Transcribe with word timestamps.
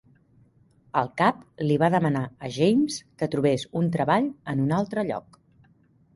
El 1.01 1.11
cap 1.21 1.43
li 1.67 1.77
va 1.83 1.89
demanar 1.97 2.23
a 2.47 2.49
James 2.57 2.97
que 3.21 3.29
trobés 3.37 3.67
un 3.83 3.93
treball 3.99 4.33
en 4.57 4.67
un 4.67 4.75
altre 4.81 5.07
lloc. 5.13 5.41